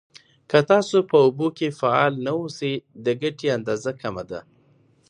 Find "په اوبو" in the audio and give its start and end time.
1.09-1.47